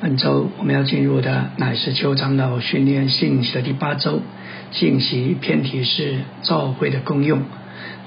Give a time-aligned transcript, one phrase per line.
[0.00, 4.22] 本周我们要进入的乃是邱长老训练信息的第八周，
[4.72, 7.42] 信息偏题是教会的功用、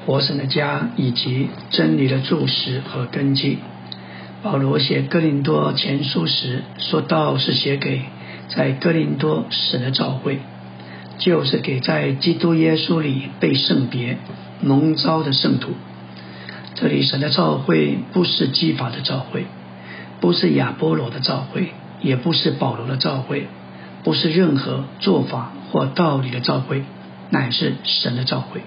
[0.03, 3.59] 活神的家以及真理的注释和根基。
[4.41, 8.01] 保罗写哥林多前书时说道是写给
[8.47, 10.39] 在哥林多神的教会，
[11.19, 14.17] 就是给在基督耶稣里被圣别
[14.61, 15.73] 蒙召的圣徒。
[16.73, 19.45] 这里神的教会不是基法的教会，
[20.19, 21.67] 不是亚波罗的教会。
[22.03, 23.47] 也不是保罗的教会，
[24.03, 26.83] 不是任何做法或道理的教会，
[27.31, 28.61] 乃是神的教会。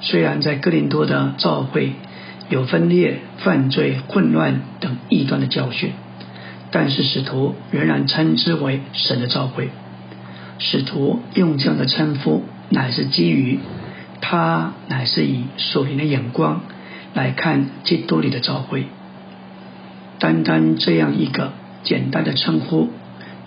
[0.00, 1.92] 虽然在哥林多的教会
[2.48, 5.92] 有分裂、犯罪、混乱等异端的教训，
[6.70, 9.70] 但是使徒仍然称之为神的教会。
[10.58, 13.58] 使徒用这样的称呼，乃是基于
[14.20, 16.60] 他乃是以属灵的眼光
[17.14, 18.86] 来看基督里的教会。
[20.20, 21.52] 单单这样一个。
[21.84, 22.90] 简单的称呼，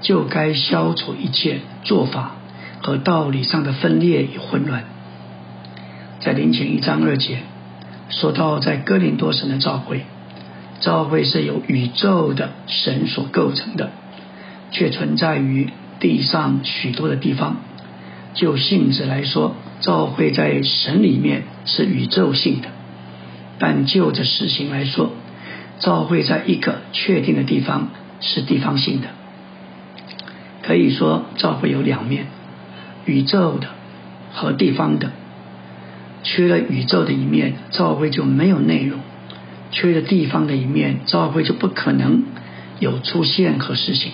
[0.02, 2.38] 就该消除一切做法
[2.82, 4.86] 和道理上的分裂与混乱。
[6.22, 7.40] 在临前一章二节
[8.10, 10.06] 说到，在哥林多神的召会，
[10.80, 13.92] 召会是由宇宙的神所构成的，
[14.72, 15.70] 却存在于
[16.00, 17.58] 地上许多的地方。
[18.34, 22.70] 就性质来说，召会在神里面是宇宙性的；
[23.58, 25.12] 但就着事情来说，
[25.80, 27.90] 召会在一个确定的地方。
[28.20, 29.08] 是地方性的，
[30.64, 32.28] 可以说教会有两面，
[33.06, 33.68] 宇宙的
[34.34, 35.12] 和地方的。
[36.24, 39.00] 缺了宇宙的一面，教会就没有内容；
[39.72, 42.24] 缺了地方的一面，教会就不可能
[42.80, 44.12] 有出现和实行。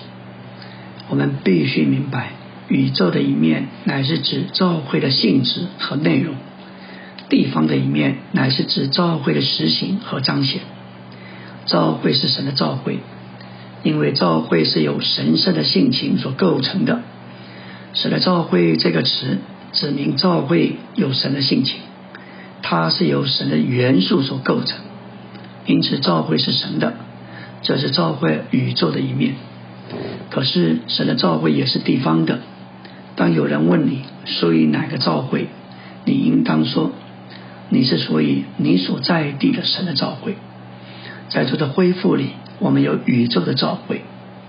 [1.09, 2.33] 我们必须明白，
[2.67, 6.35] 宇宙的一面乃是指教会的性质和内容；
[7.29, 10.61] 地方的一面乃是指教会的实行和彰显。
[11.65, 12.99] 教会是神的教会。
[13.83, 17.01] 因为教会是由神圣的性情所构成的，
[17.93, 19.39] 使得教会这个词
[19.73, 21.79] 指明教会有神的性情，
[22.61, 24.79] 它是由神的元素所构成，
[25.65, 26.93] 因此教会是神的，
[27.61, 29.35] 这是教会宇宙的一面。
[30.29, 32.39] 可是神的教会也是地方的。
[33.17, 35.47] 当有人问你属于哪个教会，
[36.05, 36.93] 你应当说
[37.69, 40.35] 你是属于你所在地的神的教会。
[41.27, 42.29] 在这的恢复里。
[42.63, 44.03] 我们有宇宙的召会，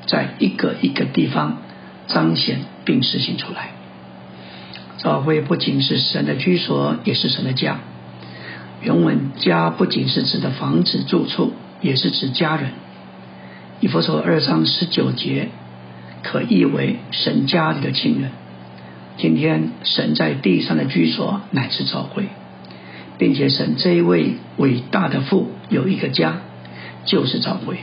[0.06, 1.58] 在一个一个地方
[2.06, 3.72] 彰显并实行出来。
[4.98, 7.80] 召会不仅是神的居所，也是神的家。
[8.80, 12.70] 原文家不仅是指的房子住处，也是指家人。
[13.80, 15.48] 以弗所二章十九节
[16.22, 18.30] 可译为神家里的亲人。
[19.16, 22.28] 今天神在地上的居所乃是召会，
[23.18, 26.42] 并且神这一位伟大的父有一个家，
[27.04, 27.78] 就是召会。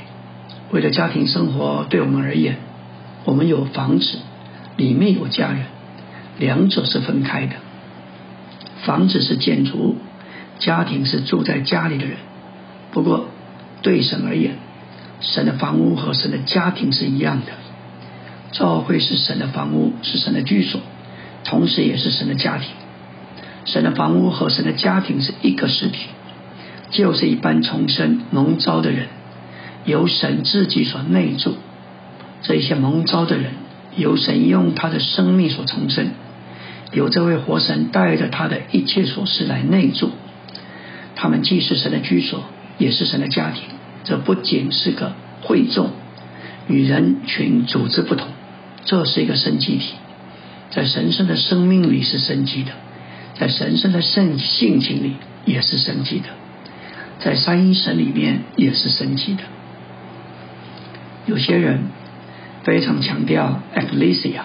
[0.72, 2.58] 为了家庭生活，对我们而言，
[3.26, 4.18] 我们有房子，
[4.78, 5.66] 里面有家人，
[6.40, 7.56] 两者是分开的。
[8.84, 9.96] 房子是建筑物，
[10.60, 12.16] 家庭是住在家里的人。
[12.92, 13.28] 不过，
[13.82, 14.56] 对神而言，
[15.20, 17.52] 神的房屋和神的家庭是一样的。
[18.54, 20.82] 教会是神的房屋，是神的居所，
[21.44, 22.70] 同时也是神的家庭。
[23.66, 26.08] 神的房屋和神的家庭是一个实体，
[26.90, 29.08] 就是一般重生蒙召的人。
[29.86, 31.56] 由神自己所内住，
[32.42, 33.52] 这些蒙召的人，
[33.96, 36.12] 由神用他的生命所重生，
[36.92, 40.12] 由这位活神带着他的一切所事来内住，
[41.16, 42.44] 他们既是神的居所，
[42.78, 43.64] 也是神的家庭。
[44.04, 45.92] 这不仅是个会众，
[46.68, 48.28] 与人群组织不同，
[48.86, 49.94] 这是一个生机体，
[50.70, 52.72] 在神圣的生命里是生机的，
[53.40, 55.14] 在神圣的圣性情里
[55.46, 56.30] 也是生机的，
[57.20, 59.44] 在三一神里面也是生机的。
[61.26, 61.84] 有些人
[62.64, 64.42] 非常强调 ecclesia，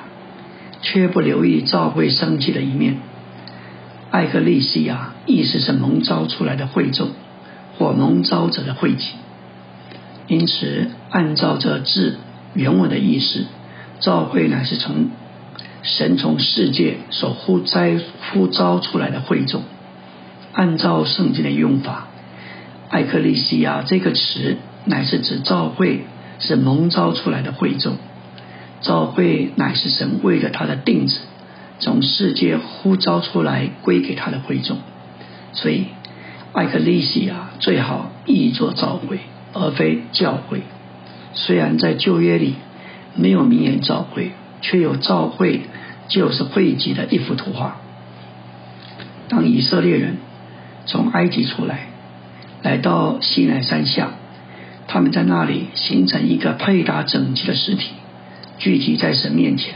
[0.83, 2.99] 却不留意召会生机的一面。
[4.11, 7.11] 艾克利西亚意思是蒙召出来的会众
[7.77, 9.09] 或蒙召者的会集。
[10.29, 12.19] 因此，按照这字
[12.55, 13.47] 原文的意思，
[14.01, 15.11] 召会乃是从
[15.83, 17.81] 神从世界所呼召
[18.33, 19.63] 呼召出来的会众。
[20.53, 22.09] 按照圣经的用法，
[22.89, 26.07] 艾克利西亚这个词乃是指召会。
[26.39, 27.97] 是蒙召出来的会众，
[28.81, 31.19] 召会乃是神为了他的定旨，
[31.79, 34.79] 从世界呼召出来归给他的会众。
[35.53, 35.87] 所以，
[36.53, 39.21] 艾克利西亚最好译作召会，
[39.55, 40.63] 而非教会。
[41.33, 42.55] 虽然在旧约里
[43.15, 45.63] 没有名言召会，却有召会
[46.09, 47.79] 就是汇集的一幅图画。
[49.29, 50.19] 当以色列人
[50.85, 51.89] 从埃及出来，
[52.63, 54.11] 来到西奈山下。
[54.89, 57.91] 他们在那里形成一个配搭整齐的实体，
[58.59, 59.75] 聚集在神面前，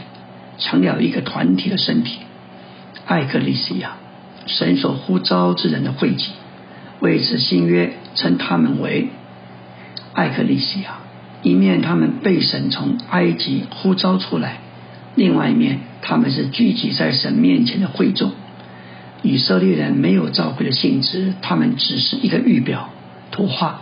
[0.57, 2.19] 成了一个团体的身体。
[3.05, 3.97] 艾克利西亚，
[4.45, 6.31] 神所呼召之人的汇集，
[6.99, 9.09] 为此新约称他们为
[10.13, 10.99] 艾克利西亚。
[11.43, 14.59] 一面他们被神从埃及呼召出来，
[15.15, 18.31] 另外一面他们是聚集在神面前的会众。
[19.23, 22.89] 以色列人没有召会的性质，他们只是一个预表
[23.31, 23.81] 图画，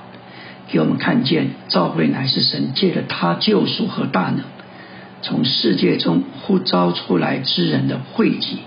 [0.71, 4.43] 给我们看见召会乃是神借着他救赎和大能，
[5.21, 8.59] 从世界中呼召出来之人的汇集。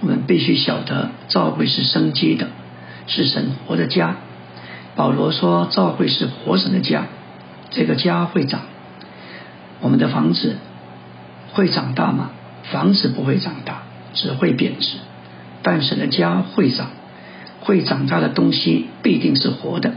[0.00, 2.48] 我们必须晓得，召会是生机的，
[3.06, 4.16] 是神活的家。
[4.96, 7.06] 保罗说，召会是活神的家，
[7.70, 8.62] 这个家会长。
[9.80, 10.56] 我们的房子
[11.52, 12.30] 会长大吗？
[12.64, 13.82] 房子不会长大，
[14.14, 14.96] 只会贬值。
[15.62, 16.90] 但神的家会长，
[17.60, 19.94] 会长大的东西必定是活的。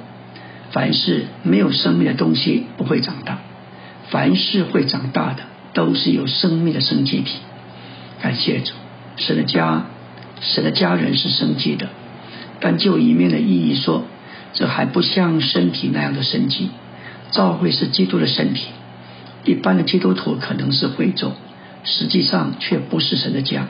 [0.73, 3.39] 凡是没有生命的东西不会长大，
[4.09, 5.43] 凡是会长大的
[5.73, 7.37] 都是有生命的生机体。
[8.21, 8.73] 感谢主，
[9.15, 9.85] 神的家，
[10.41, 11.87] 神的家人是生机的。
[12.59, 14.03] 但就一面的意义说，
[14.53, 16.71] 这还不像身体那样的生机。
[17.31, 18.65] 教会是基督的身体，
[19.45, 21.33] 一般的基督徒可能是会众，
[21.83, 23.67] 实际上却不是神的家，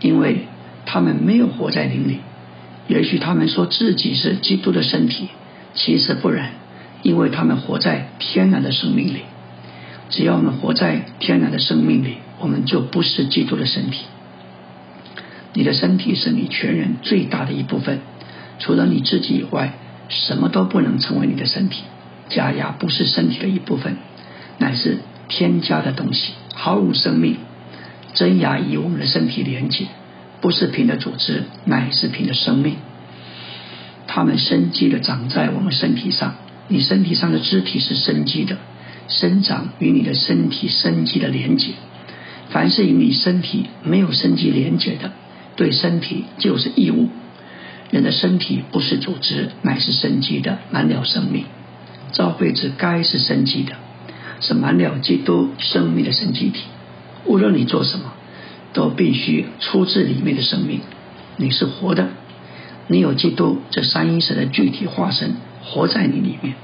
[0.00, 0.46] 因为。
[0.86, 2.20] 他们没有活在灵里，
[2.88, 5.28] 也许他们说自己是基督的身体，
[5.74, 6.50] 其实不然，
[7.02, 9.22] 因为他们活在天然的生命里。
[10.10, 14.06] 只要我们活在天然的生命里，我们就不是基督的身体。
[15.52, 18.00] 你的身体是你全人最大的一部分，
[18.58, 19.74] 除了你自己以外，
[20.08, 21.84] 什么都不能成为你的身体。
[22.28, 23.96] 假牙不是身体的一部分，
[24.58, 27.36] 乃是添加的东西，毫无生命。
[28.14, 29.86] 真牙与我们的身体连接。
[30.40, 32.76] 不是凭的组织，乃是凭的生命。
[34.12, 36.34] 他们生机的长在我们身体上，
[36.66, 38.56] 你身体上的肢体是生机的，
[39.06, 41.74] 生长与你的身体生机的连接。
[42.48, 45.12] 凡是与你身体没有生机连接的，
[45.54, 47.08] 对身体就是异物。
[47.92, 51.44] 人的身体不是组织，乃是生机的，满了生命。
[52.10, 53.76] 照会子该是生机的，
[54.40, 56.62] 是满了基督生命的生机体。
[57.26, 58.14] 无论你做什么。
[58.72, 60.80] 都必须出自里面的生命，
[61.36, 62.10] 你是活的，
[62.92, 66.54] 你有基督这三一神的具体化身活在你里面，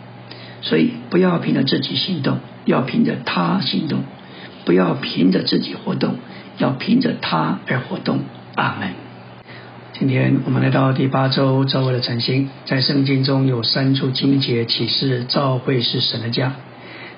[0.60, 4.00] 所以不要凭着自己行动，要凭着他行动；
[4.64, 6.16] 不要凭着自己活动，
[6.58, 8.22] 要凭着他而活动。
[8.56, 8.88] 阿门。
[9.92, 16.54] 今天我们来到第八周召会的晨星，在圣经中有三处经节启示召会是神的家。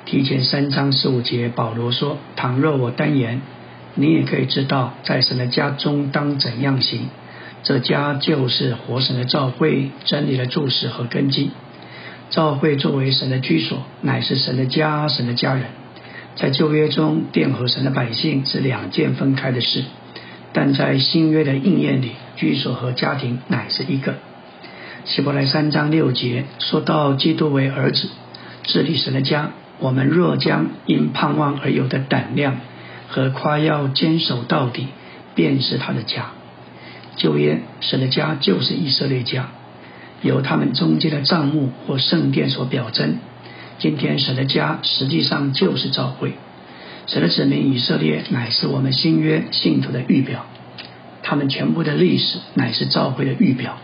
[0.04, 3.40] 提前三章十五节，保罗说：“倘若我单言。”
[3.96, 7.08] 你也可以知道，在神的家中当怎样行。
[7.62, 11.50] 这家就是活神的召会，真理的注释和根基。
[12.30, 15.64] 召会作为神的居所，乃是神的家，神的家人。
[16.36, 19.82] 在旧约中，殿和神的百姓是两件分开的事；
[20.52, 24.14] 但在新约的应验里，居所和家庭乃是一个。
[25.04, 28.08] 希伯来三章六节说到基督为儿子，
[28.64, 29.50] 治理神的家。
[29.80, 32.56] 我们若将因盼望而有的胆量。
[33.10, 34.88] 和夸耀坚守到底，
[35.34, 36.26] 便是他的家。
[37.18, 39.48] 旧约神的家就是以色列家，
[40.22, 43.18] 由他们中间的帐幕或圣殿所表征。
[43.78, 46.32] 今天神的家实际上就是教会，
[47.06, 50.46] 神的子民以色列乃是我们新约信徒的预表，
[51.22, 53.76] 他们全部的历史乃是教会的预表。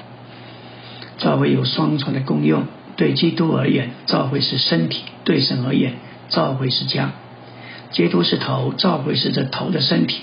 [1.19, 2.65] 教会有双重的功用，
[2.97, 5.95] 对基督而言，教会是身体；对神而言，
[6.29, 7.13] 教会是家。
[7.93, 10.23] 基督是头，教会是这头的身体，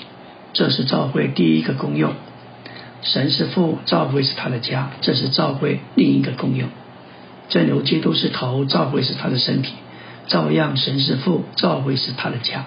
[0.52, 2.14] 这是教会第一个功用。
[3.02, 6.70] 神是父，教会是他的家，这是教会另一个功用。
[7.50, 9.74] 正如基督是头，教会是他的身体，
[10.28, 12.66] 照样神是父，教会是他的家。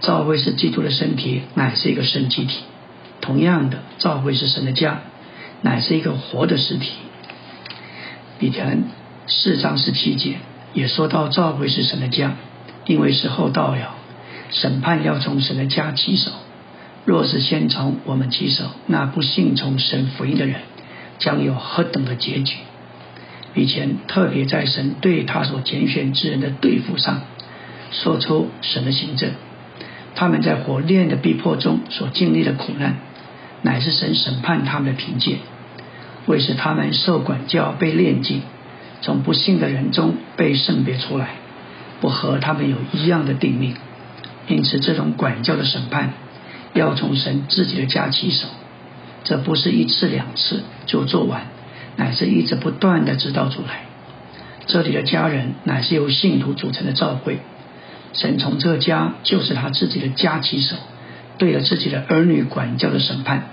[0.00, 2.58] 教会是基督的身体，乃是一个生机体。
[3.20, 5.00] 同样的，教会是神的家，
[5.62, 6.92] 乃是一个活的实体。
[8.38, 8.78] 彼得
[9.26, 10.36] 四章十七节
[10.74, 12.36] 也说到，教会是神的家，
[12.84, 13.94] 因为时候到了。
[14.48, 16.30] 审判要从神的家起手，
[17.06, 20.56] 若是先从我们起手，那不信从神福音的人
[21.18, 22.56] 将有何等的结局？
[23.54, 27.22] 以前特别在神对他所拣选之人的对付上，
[27.92, 29.30] 说出神的行政，
[30.16, 32.96] 他们在火炼的逼迫中所经历的苦难，
[33.62, 35.36] 乃是神审判他们的凭借，
[36.26, 38.42] 为使他们受管教被炼净，
[39.00, 41.36] 从不幸的人中被圣别出来，
[42.00, 43.76] 不和他们有一样的定命。
[44.48, 46.12] 因此，这种管教的审判
[46.76, 48.46] 要从神自己的家起手，
[49.24, 51.46] 这不是一次两次就做完，
[51.96, 53.86] 乃是一直不断的直到主来。
[54.66, 57.38] 这里的家人乃是由信徒组成的教会。
[58.12, 60.76] 神从这家就是他自己的家起手，
[61.38, 63.48] 对了自己的儿女管教的审判，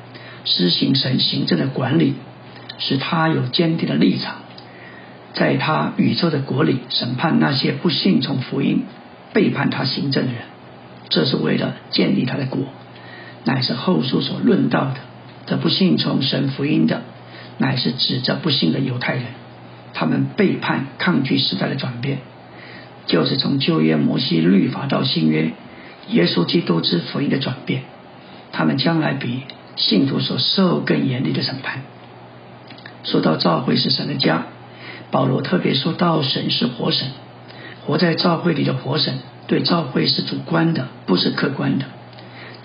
[0.46, 2.16] 施行神行政的管理，
[2.78, 4.38] 使他有坚定的立场，
[5.34, 8.84] 在他宇宙的国里审判那些不信从福音、
[9.34, 10.42] 背叛他行政的人。
[11.10, 12.64] 这是为了建立他的国，
[13.46, 14.96] 乃是后书所论到的。
[15.46, 17.02] 这不信从神福音的，
[17.58, 19.26] 乃是指着不信的犹太人，
[19.94, 22.20] 他们背叛、抗拒时代的转变。
[23.06, 25.52] 就是从旧约摩西律法到新约
[26.08, 27.84] 耶稣基督之福音的转变，
[28.54, 29.42] 他们将来比
[29.76, 31.82] 信徒所受更严厉的审判。
[33.04, 34.46] 说到教会是神的家，
[35.12, 37.10] 保罗特别说到神是活神，
[37.86, 41.86] 活在教会里的活神对教会是主观的，不是客观的。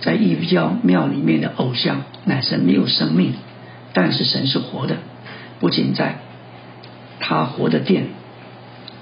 [0.00, 3.34] 在异教庙里面的偶像乃是没有生命，
[3.92, 4.96] 但是神是活的，
[5.60, 6.18] 不仅在
[7.20, 8.08] 他活的殿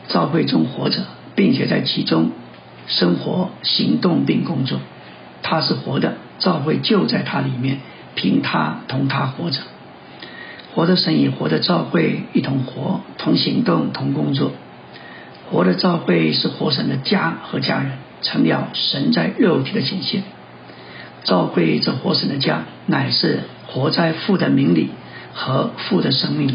[0.08, 1.02] 教会中活着。
[1.36, 2.30] 并且在其中
[2.86, 4.80] 生活、行动并工作，
[5.42, 7.80] 他是活的，教会就在他里面，
[8.14, 9.60] 凭他同他活着，
[10.74, 14.52] 活的神与活的教会一同活，同行动、同工作。
[15.50, 20.22] 活的教会是活神的家和家人，成了神在肉体的显现。
[21.26, 24.90] 教会这活神的家，乃是活在父的名里
[25.34, 26.54] 和父的生命里，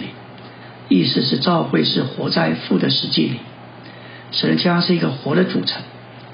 [0.87, 3.35] 意思是教会是活在父的实际里。
[4.31, 5.83] 神的家是一个活的组成，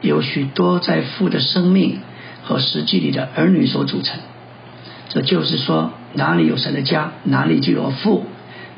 [0.01, 2.00] 有许多在父的生命
[2.44, 4.20] 和实际里的儿女所组成。
[5.10, 8.27] 这就是说，哪里有神的家，哪里就有父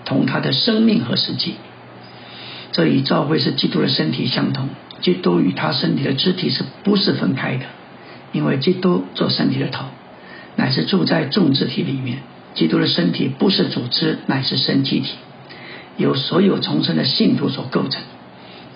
[0.06, 1.56] 同他的生命和实际。
[2.72, 4.70] 这与教会是基督的身体相同，
[5.02, 7.66] 基督与他身体的肢体是不是分开的？
[8.32, 9.86] 因为基督做身体的头，
[10.56, 12.20] 乃是住在众肢体里面。
[12.56, 15.16] 基督的身体不是组织，乃是身体体，
[15.98, 18.02] 由所有重生的信徒所构成。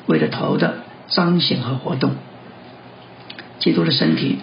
[0.05, 2.11] 为了头的彰显和活动，
[3.59, 4.37] 基督的身体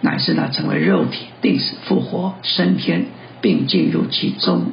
[0.00, 3.06] 乃是那成为肉体、定死、复活、升天，
[3.40, 4.72] 并进入其中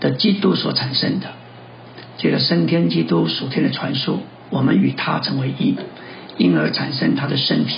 [0.00, 1.28] 的基督所产生的。
[2.16, 5.76] 借着升天基督属天的传说，我们与他成为一，
[6.36, 7.76] 因而产生他的身体。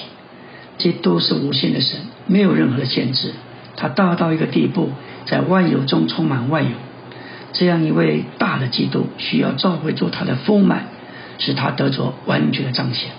[0.81, 3.33] 基督是无限的神，没有任何的限制。
[3.77, 4.91] 他大到一个地步，
[5.27, 6.71] 在万有中充满万有。
[7.53, 10.87] 这样一位大的基督，需要召会做他的丰满。
[11.43, 13.13] 使他得着完全的彰显，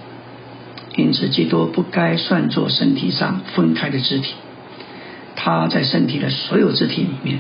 [0.95, 4.35] 因此基督不该算作身体上分开的肢体。
[5.35, 7.39] 他在身体的所有肢体里面，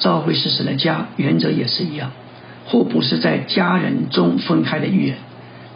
[0.00, 2.10] 教会是神的家，原则也是一样，
[2.66, 5.18] 或不是在家人中分开的预言，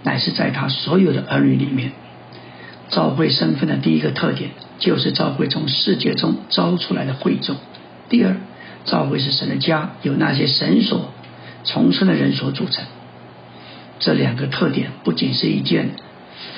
[0.02, 1.92] 乃是在他所有的儿女里面。
[2.94, 7.56] 教会身份的第一个特点，就是教会从世界中招出来的会众；
[8.08, 8.36] 第二，
[8.84, 11.10] 教会是神的家，由那些神所
[11.64, 12.84] 重生的人所组成。
[13.98, 15.90] 这两个特点不仅是一件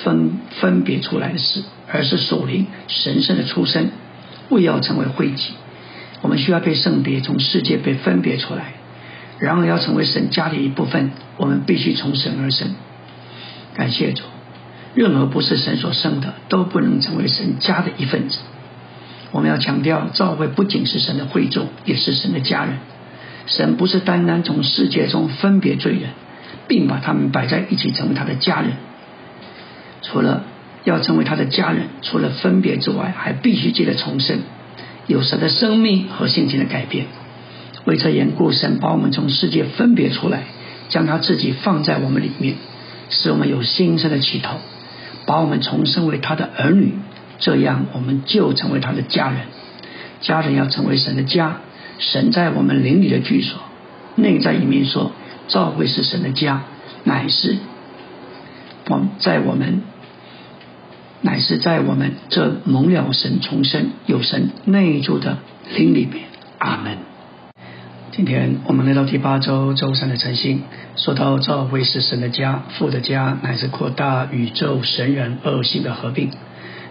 [0.03, 3.89] 分分别出来的事，而是属灵神圣的出身。
[4.49, 5.53] 为要成为会籍，
[6.21, 8.73] 我们需要被圣别，从世界被分别出来。
[9.39, 12.75] 然而要成为神家的一部分，我们必须从神而生。
[13.73, 14.23] 感谢主，
[14.97, 18.39] 任何不是神所生的，都不能成为神家的一份子。
[19.31, 22.79] 我们要强调，教会不仅是神的会众，也是神的家人。
[23.45, 26.09] 神不是单单从世界中分别罪人。
[26.67, 28.71] 并把他们摆在一起，成为他的家人。
[30.01, 30.43] 除了
[30.83, 34.39] 要成为他的家人，除了分别之外，还必须记得重生，
[35.07, 37.05] 有神的生命和性情的改变。
[37.85, 40.43] 为这缘故，神把我们从世界分别出来，
[40.89, 42.55] 将他自己放在我们里面，
[43.09, 44.57] 使我们有新生的起头，
[45.27, 46.95] 把我们重生为他的儿女。
[47.37, 49.41] 这样，我们就成为他的家人。
[50.21, 51.57] 家人要成为神的家，
[51.99, 53.59] 神在我们灵里的居所。
[54.15, 55.11] 内在一面说。
[55.47, 56.63] 教会是神的家，
[57.05, 57.55] 乃是
[58.89, 59.81] 我们在我们
[61.21, 65.37] 乃是在我们这蒙了神重生有神内住的
[65.73, 66.25] 灵里面。
[66.57, 66.97] 阿门。
[68.17, 70.63] 今天我们来到第八周周三的晨星，
[70.95, 76.31] 说到教会是神的家，父的家，乃是扩大宇宙神人二性的合并，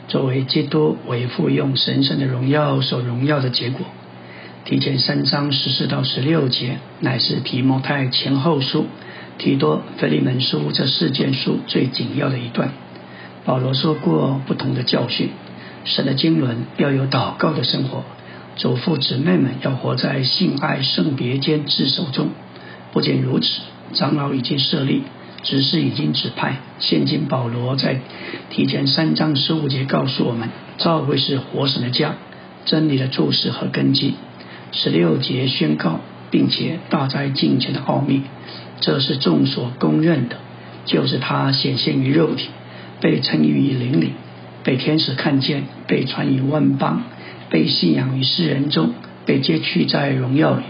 [0.06, 3.84] 作为基督为父用神圣的荣耀所荣耀的结果。
[4.64, 8.86] 提前三章十四到十六节，乃是提摩太前后书、
[9.36, 12.70] 提多、腓利门书这四件书最紧要的一段。
[13.44, 15.30] 保罗说过不同的教训，
[15.84, 18.04] 神的经纶要有祷告的生活，
[18.56, 22.30] 祖父姊妹们要活在性爱圣别间自守中。
[22.92, 23.46] 不仅如此，
[23.92, 25.02] 长老已经设立，
[25.42, 26.56] 执事已经指派。
[26.78, 28.00] 现今保罗在
[28.48, 30.48] 提前三章十五节告诉我们，
[30.78, 32.14] 教会是活神的家，
[32.64, 34.14] 真理的注释和根基。
[34.72, 38.22] 十六节宣告，并且大哉敬虔的奥秘，
[38.80, 40.36] 这是众所公认的，
[40.86, 42.48] 就是他显现于肉体，
[43.02, 44.12] 被称于灵里，
[44.64, 47.02] 被天使看见，被传于万邦，
[47.50, 50.62] 被信仰于世人中，被接去在荣耀里。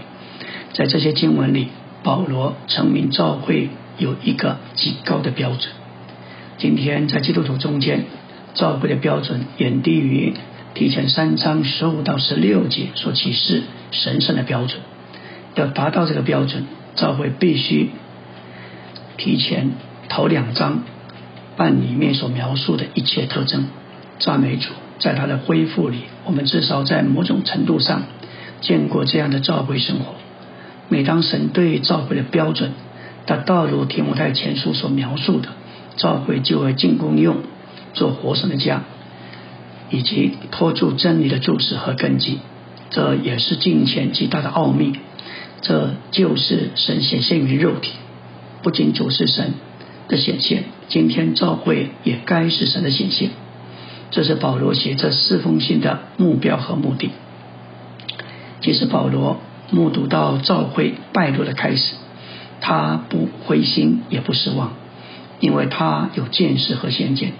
[0.73, 1.69] 在这些经文里，
[2.03, 5.73] 保罗成名召会有一个极高的标准。
[6.57, 8.05] 今天在基督徒中间，
[8.53, 10.33] 召会的标准远低于
[10.73, 14.81] 提前三章十五到十六节所启示神圣的标准。
[15.55, 16.65] 要达到这个标准，
[16.95, 17.89] 召会必须
[19.17, 19.71] 提前
[20.09, 20.83] 头两章
[21.55, 23.67] 办里面所描述的一切特征。
[24.19, 28.03] 赞美主，在他的恢复里，我们至少在某种程度上
[28.61, 30.15] 见过这样的召会生活。
[30.89, 32.71] 每当神对召会的标准
[33.25, 35.49] 达到如提摩太前书所描述的，
[35.97, 37.37] 召会就会进攻用，
[37.93, 38.83] 做活神的家，
[39.89, 42.39] 以及托住真理的注释和根基。
[42.89, 44.93] 这也是金钱极大的奥秘。
[45.59, 47.91] 这就是神显现于肉体，
[48.61, 49.55] 不仅主是神
[50.07, 53.31] 的显现，今天召会也该是神的显现。
[54.11, 57.11] 这是保罗写这四封信的目标和目的。
[58.61, 61.93] 即使保罗目睹到召会败落的开始，
[62.61, 64.73] 他不灰心也不失望，
[65.39, 67.33] 因为他有见识和先见，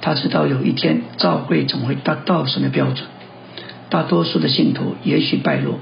[0.00, 3.06] 他知道有一天召会总会达到神的标准。
[3.90, 5.78] 大多数的信徒也许败落。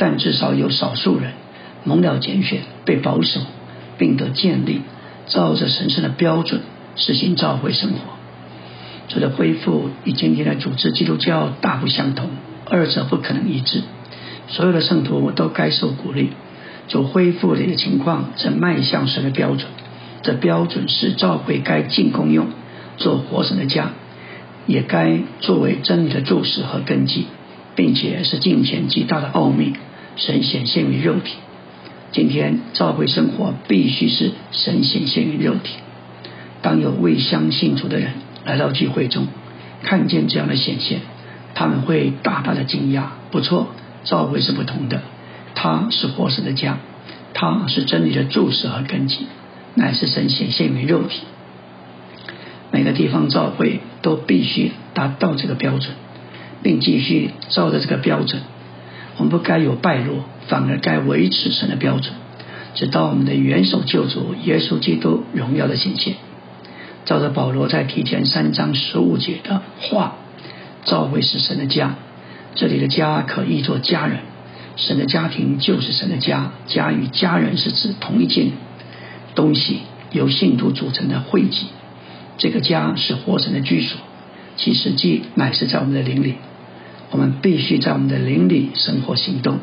[0.00, 1.32] 但至少有少数人
[1.82, 3.40] 蒙了拣选，被保守，
[3.98, 4.82] 并得建立，
[5.26, 6.60] 照着神圣的标准
[6.94, 8.17] 实行教会生活。
[9.08, 12.30] 这的恢复与今天的组织基督教大不相同，
[12.66, 13.82] 二者不可能一致。
[14.48, 16.30] 所有的圣徒都该受鼓励，
[16.86, 19.66] 就恢复的一个情况正迈向神的标准。
[20.22, 22.48] 这标准是教会该进功用，
[22.96, 23.92] 做活神的家，
[24.66, 27.26] 也该作为真理的注释和根基，
[27.74, 29.74] 并且是金钱极大的奥秘。
[30.16, 31.36] 神显现于肉体，
[32.10, 35.76] 今天教会生活必须是神显现于肉体。
[36.60, 39.26] 当有未相信主的人来到聚会中，
[39.82, 41.00] 看见这样的显现，
[41.54, 43.02] 他们会大大的惊讶。
[43.30, 43.68] 不错，
[44.04, 45.02] 教会是不同的，
[45.54, 46.78] 它是活神的家，
[47.34, 49.26] 它是真理的注释和根基，
[49.74, 51.20] 乃是神显现于肉体。
[52.70, 55.94] 每个地方教会都必须达到这个标准，
[56.62, 58.40] 并继续照着这个标准。
[59.16, 62.14] 我们不该有败落，反而该维持神的标准，
[62.74, 66.14] 直到我们的元首救主耶稣基督荣耀的显现。
[67.08, 70.16] 照着保罗在提前三章十五节的话，
[70.84, 71.94] 召会是神的家。
[72.54, 74.18] 这里的家可译作家人，
[74.76, 76.52] 神的家庭就是神的家。
[76.66, 78.50] 家与家人是指同一件
[79.34, 79.78] 东西，
[80.12, 81.68] 由信徒组成的汇集。
[82.36, 83.98] 这个家是活神的居所，
[84.58, 86.34] 其实际乃是在我们的灵里。
[87.10, 89.60] 我们必须在我们的灵里生活行动，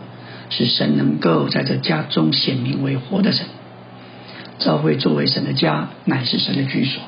[0.49, 3.45] 使神能够在这家中显明为活的神。
[4.57, 7.03] 教会作为神的家，乃是神的居所，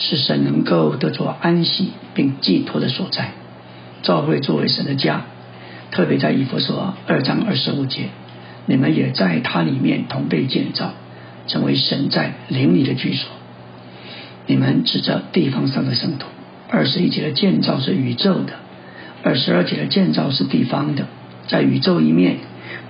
[0.00, 3.30] 是神能够得着安息并寄托的所在。
[4.02, 5.26] 教会作为神的家，
[5.92, 8.08] 特别在以弗所二章二十五节，
[8.66, 10.94] 你们也在它里面同被建造，
[11.46, 13.28] 成为神在灵里的居所。
[14.46, 16.26] 你们指着地方上的圣徒，
[16.68, 18.54] 二十一节的建造是宇宙的。
[19.22, 21.06] 二十二节的建造是地方的，
[21.46, 22.38] 在宇宙一面，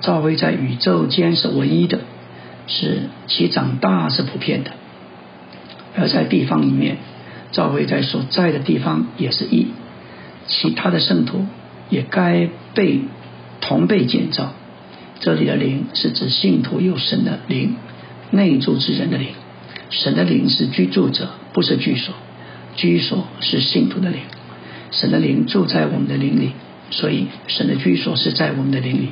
[0.00, 1.98] 教会在宇宙间是唯一的，
[2.68, 4.70] 是其长大是普遍的；
[6.00, 6.96] 而在地方里面，
[7.52, 9.66] 教会在所在的地方也是一，
[10.46, 11.44] 其他的圣徒
[11.90, 13.00] 也该被
[13.60, 14.52] 同被建造。
[15.20, 17.74] 这里的灵是指信徒有神的灵，
[18.30, 19.28] 内住之人的灵。
[19.90, 22.14] 神的灵是居住者，不是居所；
[22.76, 24.20] 居所是信徒的灵。
[24.92, 26.52] 神的灵住在我们的灵里，
[26.90, 29.08] 所以神的居所是在我们的灵里。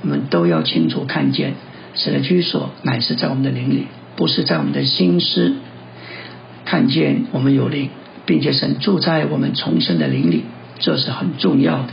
[0.00, 1.54] 我们都要清楚看见，
[1.94, 5.56] 神的居所乃是在我们的灵里，不是在我们的心思。
[6.68, 7.88] 看见我们有灵，
[8.26, 10.44] 并且神住在我们重生的灵里，
[10.78, 11.88] 这是很重要的。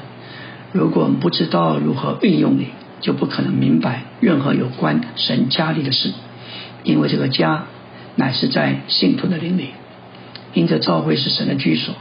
[0.73, 2.67] 如果我们不知道如何运用灵，
[2.99, 6.11] 就不可能明白任何有关神家里的事，
[6.83, 7.67] 因为这个家
[8.17, 9.69] 乃是在信徒的灵里，
[10.53, 11.95] 因着教会是神的居所。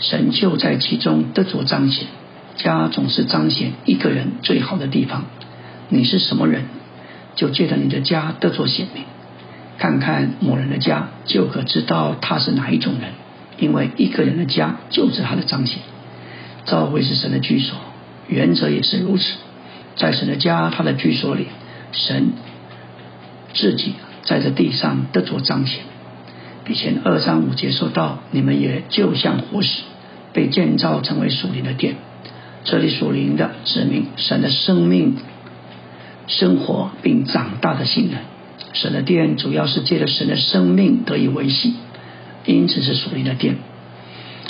[0.00, 2.08] 神就在其中得着彰显，
[2.56, 5.26] 家总是彰显一个人最好的地方。
[5.90, 6.64] 你是什么人，
[7.36, 9.04] 就借着你的家得着显明。
[9.78, 13.10] 看看某人的家，就可知道他是哪一种人，
[13.58, 15.78] 因为一个人的家就是他的彰显。
[16.64, 17.76] 教会是神的居所，
[18.28, 19.34] 原则也是如此。
[19.96, 21.46] 在神的家，他的居所里，
[21.92, 22.32] 神
[23.54, 25.84] 自己在这地上得着彰显。
[26.68, 29.82] 以前二三五节说到，你们也就像活石，
[30.32, 31.96] 被建造成为属灵的殿。
[32.64, 35.16] 这里属灵的指明神的生命、
[36.26, 38.18] 生活并长大的新人。
[38.78, 41.72] 神的殿主要是借着神的生命得以维系，
[42.44, 43.56] 因此是属灵的殿。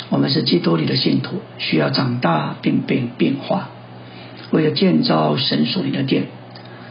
[0.09, 3.69] 我们是基督里的信徒，需要长大并变变化。
[4.51, 6.25] 为了建造神属灵的殿，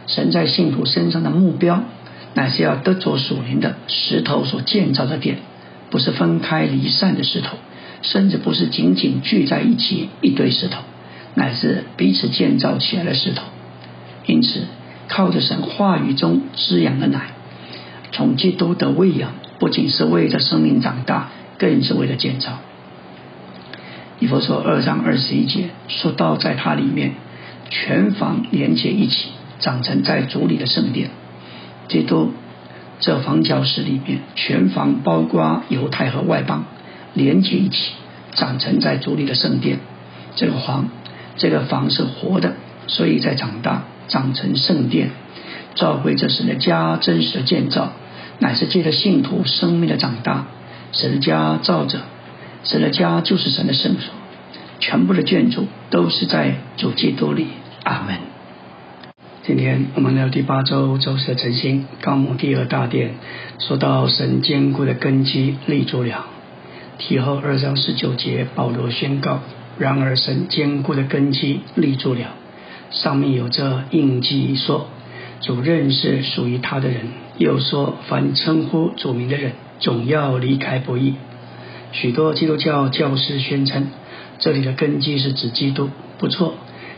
[0.07, 1.83] 神在信徒身上的目标，
[2.33, 5.37] 乃是要得着属灵的石头所建造的殿，
[5.91, 7.57] 不是分开离散的石头，
[8.01, 10.81] 甚至不是仅仅聚在一起一堆石头，
[11.35, 13.43] 乃是彼此建造起来的石头。
[14.25, 14.63] 因此，
[15.07, 17.31] 靠着神话语中滋养的奶，
[18.11, 22.59] 从基督的喂养，不仅是为了生命长大，更是为了建造。
[24.19, 27.13] 以佛说二章二十一节说到，在它里面
[27.69, 31.09] 全房连接一起，长成在主里的圣殿。
[31.87, 32.33] 基督
[32.99, 36.65] 这房角石里面，全房包括犹太和外邦
[37.13, 37.93] 连接一起，
[38.33, 39.79] 长成在主里的圣殿。
[40.35, 40.89] 这个房，
[41.37, 42.55] 这个房是活的，
[42.87, 45.11] 所以在长大，长成圣殿。
[45.75, 47.93] 召会这神的家真实的建造，
[48.39, 50.47] 乃是借着信徒生命的长大，
[50.91, 51.99] 神的家造着。
[52.63, 54.11] 神的家就是神的圣所，
[54.79, 57.47] 全部的建筑都是在主基督里。
[57.83, 58.17] 阿门。
[59.43, 63.11] 今天我们聊第八周周四的晨星，纲目第二大殿，
[63.59, 66.25] 说到神坚固的根基立住了。
[66.97, 69.41] 提后二章十九节，保罗宣告：
[69.77, 72.21] 然而神坚固的根基立住了。
[72.91, 74.87] 上面有着印记说，
[75.41, 81.15] 主认识属于他的人，又说凡称呼主名的人，总要离开不义。
[81.91, 83.87] 许多基督教教师宣称，
[84.39, 86.55] 这里的根基是指基督，不错。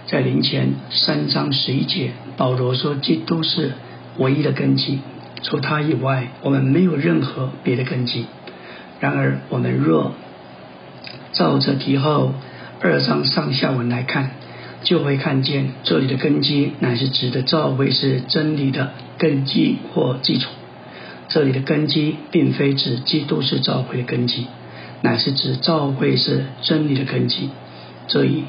[0.08, 3.73] 在灵前三章十一节，保罗说，基督是
[4.17, 4.99] 唯一的根基，
[5.43, 8.25] 除他以外，我们没有任何别的根基。
[8.99, 10.13] 然而，我们若
[11.34, 12.34] 照着提后
[12.82, 14.32] 二章上下文来看，
[14.83, 20.49] 就会看见这里的根基乃是指的教会是真理的根基或基础。
[21.27, 24.47] 这里的根基并非指基督是教会的根基。
[25.01, 27.49] 乃是指教会是真理的根基，
[28.09, 28.43] 这与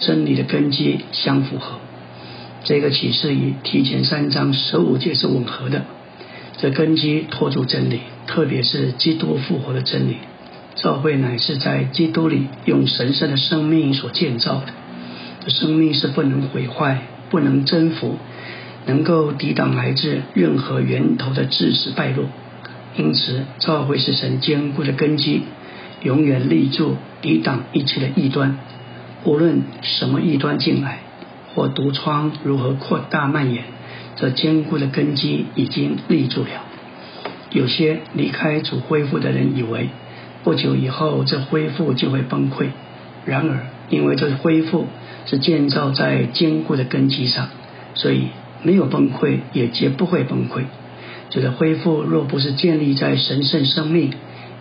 [0.00, 1.78] 真理的根基相符合。
[2.64, 5.84] 这个启示与提前三章十五节是吻合的。
[6.58, 10.16] 这根基托住真理，特别是基督复活的真理。
[10.74, 14.72] 教会乃是在基督里用神圣的生命所建造的。
[15.48, 18.16] 生命是不能毁坏、不能征服，
[18.86, 22.26] 能够抵挡来自任何源头的致死败落。
[22.96, 25.42] 因此，教会是神坚固的根基。
[26.02, 28.58] 永远立住，抵挡一切的异端。
[29.24, 30.98] 无论什么异端进来，
[31.54, 33.62] 或毒疮如何扩大蔓延，
[34.16, 36.48] 这坚固的根基已经立住了。
[37.52, 39.90] 有些离开主恢复的人以为，
[40.42, 42.66] 不久以后这恢复就会崩溃。
[43.24, 44.88] 然而，因为这恢复
[45.26, 47.48] 是建造在坚固的根基上，
[47.94, 48.28] 所以
[48.62, 50.62] 没有崩溃，也绝不会崩溃。
[51.30, 54.12] 就是恢复若不是建立在神圣生命。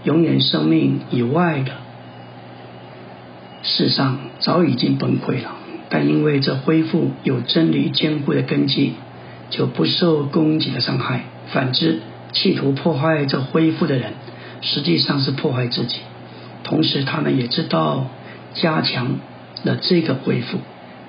[0.03, 1.73] 永远生命以外的
[3.61, 5.51] 世上早已经崩溃了，
[5.89, 8.93] 但因为这恢复有真理坚固的根基，
[9.51, 11.25] 就不受攻击的伤害。
[11.53, 11.99] 反之，
[12.31, 14.13] 企图破坏这恢复的人，
[14.61, 15.97] 实际上是破坏自己。
[16.63, 18.07] 同时，他们也知道
[18.55, 19.17] 加强
[19.63, 20.57] 那这个恢复，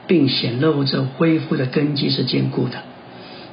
[0.07, 2.83] 并显露这恢复的根基是坚固的。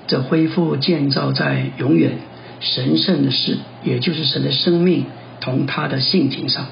[0.07, 2.13] 这恢复建造在永远
[2.59, 5.05] 神圣的事，也就是神的生命。
[5.41, 6.67] 同他的性情上，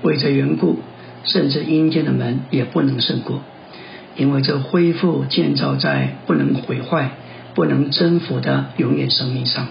[0.00, 0.78] 为这缘故，
[1.24, 3.42] 甚至阴间的门也不能胜过，
[4.16, 7.10] 因为这恢复建造在不能毁坏、
[7.54, 9.68] 不能征服的永远生命上，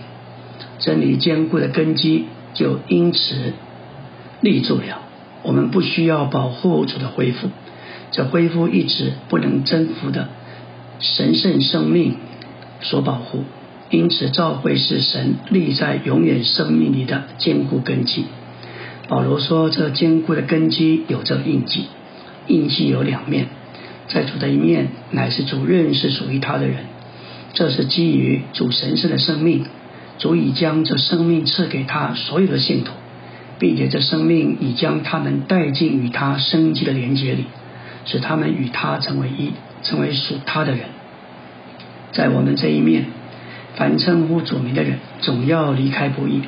[0.77, 3.53] 真理坚固的根基就因此
[4.41, 5.01] 立住了。
[5.41, 7.49] 我们不需要保护主的恢复，
[8.15, 10.29] 这恢复一直不能征服的
[10.99, 12.15] 神圣生命
[12.79, 13.43] 所保护。
[13.89, 18.23] 因此，召会是神立在永远生命里的坚固根基。
[19.09, 21.87] 保罗说：“这坚固的根基有这印记，
[22.47, 23.47] 印记有两面，
[24.07, 26.85] 在主的一面乃是主认识属于他的人，
[27.53, 29.65] 这是基于主神圣的生命，
[30.17, 32.93] 足以将这生命赐给他所有的信徒，
[33.59, 37.43] 并且这生命已将他们带进与他生机的连接里，
[38.05, 39.51] 使他们与他成为一，
[39.83, 40.85] 成为属他的人。
[42.11, 43.05] 在我们这一面。”
[43.77, 46.43] 凡称呼主名的人，总要离开不义，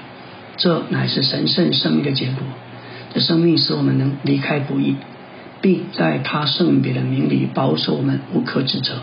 [0.55, 2.35] 这乃是神圣生命的结果。
[3.13, 4.95] 这生命使我们能离开不义，
[5.59, 9.01] 并在他圣别的名里保守我们无可指责。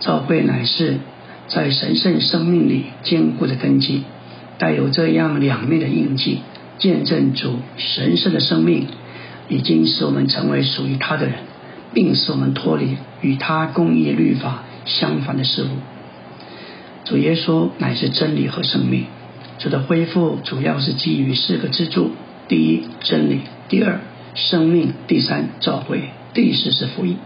[0.00, 1.00] 教会乃是
[1.46, 4.04] 在神圣生命里坚固的根基，
[4.56, 6.38] 带有这样两面的印记，
[6.78, 8.86] 见证主神圣的生命
[9.50, 11.34] 已经使我们成为属于他的人，
[11.92, 15.68] 并使我们脱离与他公义律法相反的事物。
[17.04, 19.06] 主耶稣乃是真理和生命。
[19.58, 22.10] 主的恢复主要是基于四个支柱：
[22.48, 24.00] 第一，真理；第二，
[24.34, 25.98] 生命；第三，召会；
[26.32, 27.18] 第四是福音。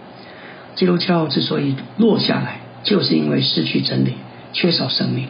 [0.75, 4.15] 基督教之所以落下来，就是因为失去真理，
[4.53, 5.29] 缺少生命。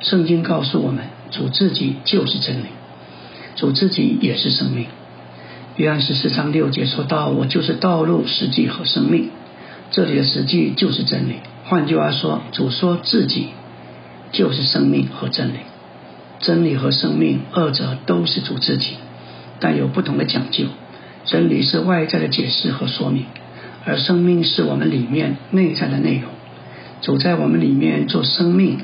[0.00, 2.66] 圣经告诉我们，主自己就是真理，
[3.56, 4.86] 主自己也是生命。
[5.80, 9.30] 约翰十四章六节说到：“我就是道路、实际和生命。”
[9.90, 11.36] 这里的实际就是真理。
[11.64, 13.48] 换句话说，主说自己
[14.30, 15.60] 就是生命和真理。
[16.38, 18.96] 真理和生命二者都是主自己，
[19.58, 20.64] 但有不同的讲究。
[21.24, 23.24] 真理是外在的解释和说明，
[23.86, 26.24] 而生命是我们里面内在的内容。
[27.00, 28.80] 主在我们里面做生命。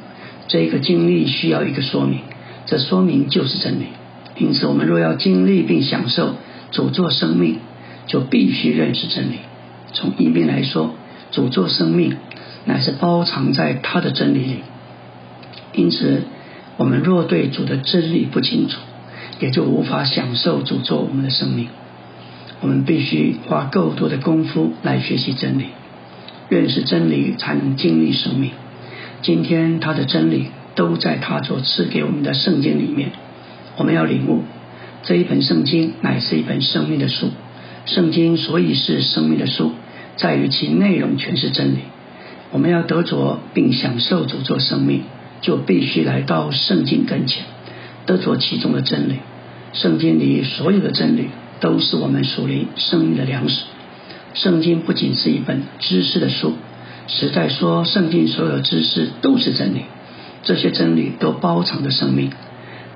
[0.48, 2.20] 这个经历需要一个说明，
[2.64, 3.88] 这说明就是真理。
[4.38, 6.36] 因此，我们若要经历并享受
[6.76, 7.60] 主作生命，
[8.06, 9.36] 就必须认识真理。
[9.94, 10.94] 从一面来说，
[11.32, 12.18] 主作生命
[12.66, 14.56] 乃是包藏在他的真理里。
[15.72, 16.24] 因此，
[16.76, 18.78] 我们若对主的真理不清楚，
[19.40, 21.68] 也就无法享受主作我们的生命。
[22.60, 25.68] 我们必须花够多的功夫来学习真理，
[26.50, 28.50] 认识真理，才能经历生命。
[29.22, 33.12] 今天他的真理都在他所赐给我们的圣经里面。
[33.78, 34.42] 我们要领悟
[35.06, 37.30] 这一本圣经乃是一本生命的书。
[37.84, 39.70] 圣经所以是生命的书，
[40.16, 41.78] 在于其内容全是真理。
[42.50, 45.02] 我们要得着并享受主作生命，
[45.42, 47.44] 就必须来到圣经跟前，
[48.04, 49.18] 得着其中的真理。
[49.72, 51.28] 圣经里所有的真理
[51.60, 53.62] 都是我们属灵生命的粮食。
[54.34, 56.54] 圣经不仅是一本知识的书。
[57.06, 59.82] 实在说，圣经所有知识都是真理，
[60.42, 62.32] 这些真理都包藏着生命。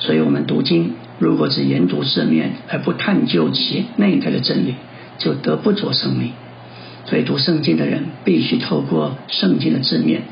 [0.01, 4.75] 所以，我们读经如果只研读字面而不探究其内在的真理，
[5.19, 6.33] 就得不着生命。
[7.05, 10.23] 所以，读圣经的人必须透过圣经的字面，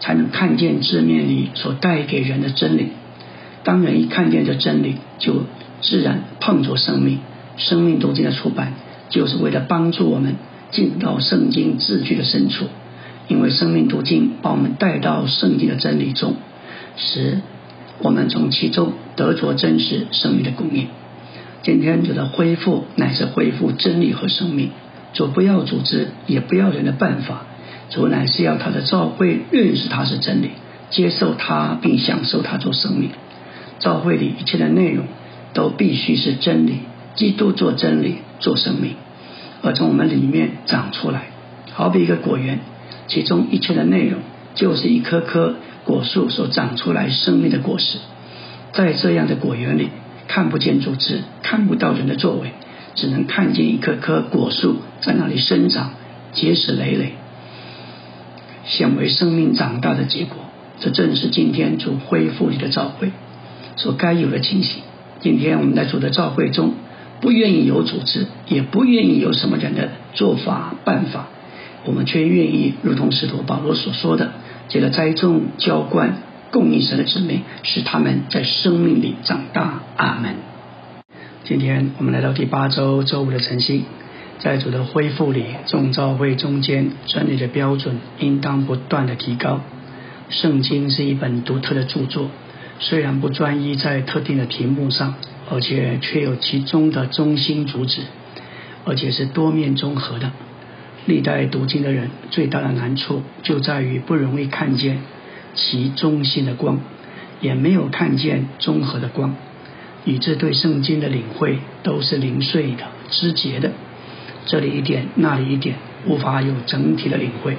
[0.00, 2.90] 才能看见字面里所带给人的真理。
[3.64, 5.44] 当人一看见这真理，就
[5.82, 7.18] 自然碰着生命。
[7.56, 8.74] 生命读经的出版，
[9.08, 10.36] 就是为了帮助我们
[10.70, 12.66] 进到圣经字句的深处。
[13.28, 16.36] 因为生命读经把我们带到圣经的真理中，
[16.96, 17.40] 使
[17.98, 20.88] 我们从其中得着真实生命的供应。
[21.62, 24.70] 今天主的恢复乃是恢复真理和生命。
[25.12, 27.46] 主不要组织，也不要人的办法，
[27.88, 30.50] 主乃是要他的教会认识他是真理，
[30.90, 33.10] 接受他并享受他做生命。
[33.78, 35.06] 教会里一切的内容
[35.54, 36.80] 都必须是真理，
[37.14, 38.96] 基督做真理做生命，
[39.62, 41.28] 而从我们里面长出来，
[41.72, 42.60] 好比一个果园。
[43.08, 44.20] 其中一切的内容，
[44.54, 45.54] 就是一颗颗
[45.86, 47.96] 果树所长出来生命的果实。
[48.72, 49.88] 在这样的果园里，
[50.28, 52.50] 看不见组织，看不到人的作为，
[52.94, 55.92] 只能看见一棵棵果树在那里生长，
[56.32, 57.12] 结实累累，
[58.66, 60.36] 显为生命长大的结果。
[60.78, 63.12] 这正是今天主恢复你的召会
[63.76, 64.82] 所该有的情形。
[65.20, 66.74] 今天我们在主的召会中，
[67.22, 71.28] 不愿意有组织，也不愿意有什么人的做法办法。
[71.86, 74.32] 我们却愿意如同使徒保罗所说的，
[74.68, 76.18] 借着栽种、浇灌、
[76.50, 79.80] 供应神的子民，使他们在生命里长大。
[79.96, 80.34] 阿门。
[81.44, 83.84] 今天我们来到第八周周五的晨星，
[84.38, 89.60] 在主的恢复里，众召会中间真理的标准应当不断的提高。
[90.28, 92.30] 圣经是一本独特的著作，
[92.80, 95.14] 虽然不专一在特定的题目上，
[95.48, 98.02] 而且却有其中的中心主旨，
[98.84, 100.32] 而且是多面综合的。
[101.06, 104.98] 历代读经的人最大的难处就在于不容易看见
[105.54, 106.80] 其中心的光，
[107.40, 109.36] 也没有看见综合的光，
[110.04, 113.70] 以致对圣经的领会都是零碎的、枝节的，
[114.46, 117.56] 这里一点那里一点，无法有整体的领会。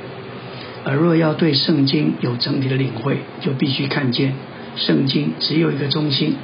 [0.84, 4.34] 而若要对圣经有整体的领会，就必须看见
[4.76, 6.36] 圣经只有一个中心，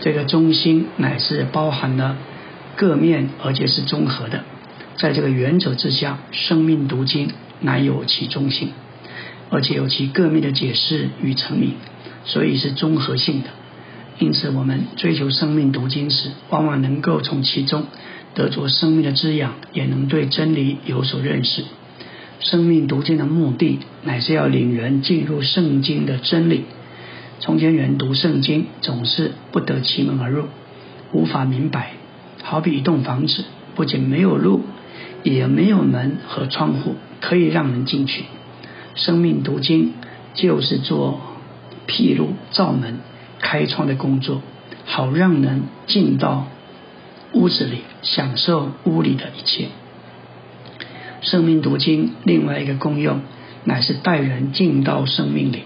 [0.00, 2.16] 这个中心乃是包含了
[2.76, 4.44] 各面，而且是综合的。
[4.96, 8.70] 在这个原则之下，生命读经乃有其中性，
[9.50, 11.74] 而且有其各面的解释与成名，
[12.24, 13.48] 所以是综合性的。
[14.18, 17.86] 因此，我们追求生命读经时，往往能够从其中
[18.34, 21.64] 得着生命的滋养，也能对真理有所认识。
[22.38, 26.64] 生命读经的目的，乃是要领人进入圣经的真理。
[27.40, 30.44] 从前人读圣经总是不得其门而入，
[31.12, 31.92] 无法明白，
[32.42, 34.60] 好比一栋房子，不仅没有路。
[35.22, 38.24] 也没有门和窗户可以让人进去。
[38.94, 39.94] 生命读经
[40.34, 41.20] 就是做
[41.86, 42.98] 辟路、造门、
[43.38, 44.42] 开窗的工作，
[44.84, 46.46] 好让人进到
[47.32, 49.68] 屋子里，享受屋里的一切。
[51.22, 53.20] 生命读经另外一个功用，
[53.64, 55.60] 乃是带人进到生命里。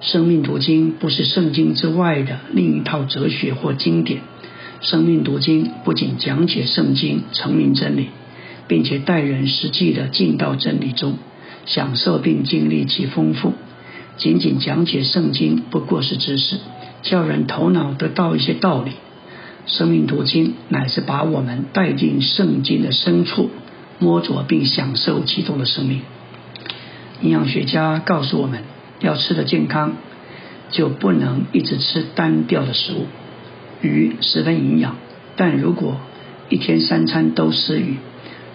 [0.00, 4.20] 生命读经不是圣经之外的另一套哲学或经典。
[4.80, 8.10] 生命读经不仅讲解圣经、成明真理，
[8.68, 11.18] 并且带人实际的进到真理中，
[11.66, 13.54] 享受并经历其丰富。
[14.16, 16.56] 仅仅讲解圣经不过是知识，
[17.02, 18.92] 叫人头脑得到一些道理。
[19.66, 23.50] 生命读经乃是把我们带进圣经的深处，
[23.98, 26.00] 摸着并享受其中的生命。
[27.20, 28.60] 营养学家告诉我们
[29.00, 29.96] 要吃的健康，
[30.70, 33.06] 就不能一直吃单调的食物。
[33.82, 34.96] 鱼十分营养，
[35.36, 35.98] 但如果
[36.48, 37.96] 一天三餐都吃鱼，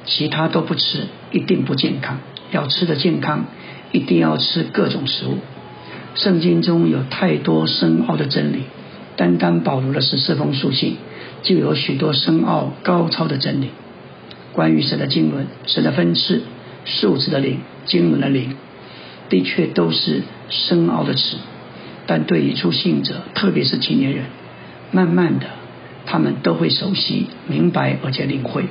[0.06, 2.20] 其他都不吃，一定不健康。
[2.52, 3.46] 要吃的健康，
[3.92, 5.38] 一定要吃各种食物。
[6.16, 8.64] 圣经中有太多深奥的真理，
[9.16, 10.98] 单单保罗的十四封书信，
[11.44, 13.70] 就有许多深奥高超的真理。
[14.52, 16.42] 关于神的经纶、神的分次、
[16.84, 18.58] 数字的灵、经纶的灵，
[19.30, 21.38] 的确都是深奥的词。
[22.06, 24.26] 但对于初信者，特别是青年人，
[24.92, 25.46] 慢慢的，
[26.06, 28.66] 他们都会熟悉、明白而且领会。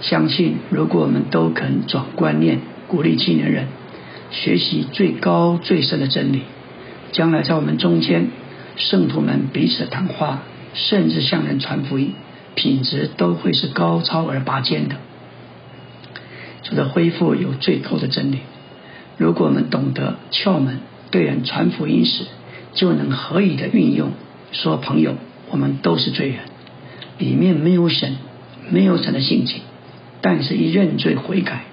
[0.00, 3.66] 相信，如果我们都肯转观念，鼓励青年人
[4.30, 6.42] 学习最高最深的真理，
[7.12, 8.28] 将来在我们中间，
[8.76, 10.42] 圣徒们彼此谈话，
[10.74, 12.12] 甚至向人传福音，
[12.54, 14.96] 品质都会是高超而拔尖的。
[16.62, 18.38] 除了恢复有最高的真理，
[19.16, 20.80] 如果我们懂得窍门，
[21.10, 22.24] 对人传福音时，
[22.74, 24.12] 就能合以的运用。
[24.52, 25.14] 说朋友，
[25.50, 26.38] 我们都是罪人，
[27.18, 28.16] 里面没有神，
[28.70, 29.60] 没有神的性情，
[30.20, 31.64] 但是一认罪悔改，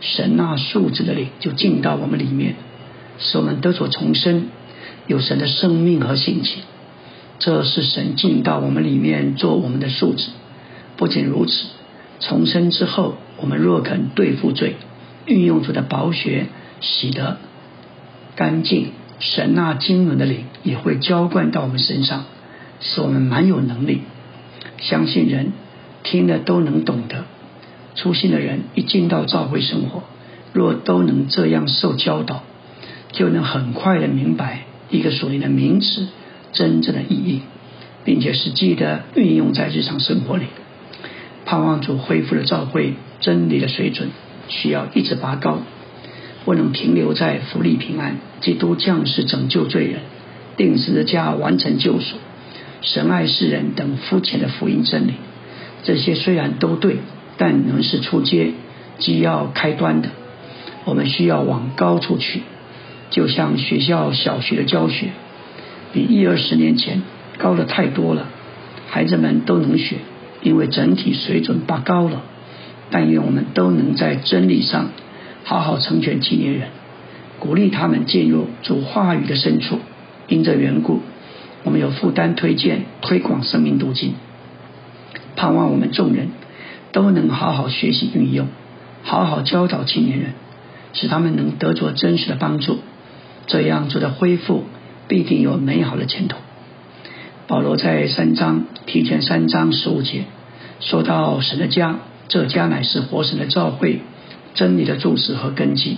[0.00, 2.54] 神那素质的灵就进到我们里面，
[3.18, 4.46] 使我们得所重生，
[5.06, 6.62] 有神的生命和性情。
[7.38, 10.28] 这是神进到我们里面做我们的素质。
[10.96, 11.66] 不仅如此，
[12.20, 14.76] 重生之后，我们若肯对付罪，
[15.26, 16.46] 运用主的宝血
[16.80, 17.38] 洗得
[18.36, 18.92] 干净。
[19.18, 22.24] 神那经纶的灵也会浇灌到我们身上，
[22.80, 24.02] 使我们蛮有能力。
[24.78, 25.52] 相信人
[26.02, 27.24] 听了都能懂得。
[27.94, 30.02] 粗心的人一进到教会生活，
[30.52, 32.42] 若都能这样受教导，
[33.12, 36.08] 就能很快的明白一个属灵的名词
[36.52, 37.42] 真正的意义，
[38.04, 40.44] 并且实际的运用在日常生活里。
[41.44, 44.10] 盼望主恢复了教会真理的水准，
[44.48, 45.58] 需要一直拔高。
[46.44, 50.00] 不能停留在福利平安、基督降世拯救罪人、
[50.56, 52.16] 定十字架完成救赎、
[52.80, 55.12] 神爱世人等肤浅的福音真理。
[55.84, 56.96] 这些虽然都对，
[57.36, 58.52] 但仍是出阶，
[58.98, 60.10] 既要开端的。
[60.84, 62.42] 我们需要往高处去，
[63.10, 65.08] 就像学校小学的教学，
[65.92, 67.02] 比一二十年前
[67.38, 68.28] 高的太多了。
[68.88, 69.96] 孩子们都能学，
[70.42, 72.22] 因为整体水准拔高了。
[72.90, 74.90] 但愿我们都能在真理上。
[75.44, 76.68] 好好成全青年人，
[77.40, 79.80] 鼓励他们进入主话语的深处。
[80.28, 81.00] 因这缘故，
[81.64, 84.14] 我们有负担推荐推广生命读经，
[85.34, 86.28] 盼望我们众人
[86.92, 88.48] 都能好好学习运用，
[89.02, 90.32] 好好教导青年人，
[90.92, 92.78] 使他们能得着真实的帮助。
[93.46, 94.64] 这样做的恢复
[95.08, 96.36] 必定有美好的前途。
[97.48, 100.24] 保罗在三章提前三章十五节
[100.80, 104.02] 说到神的家，这家乃是活神的教会。
[104.54, 105.96] 真理的注释和根基，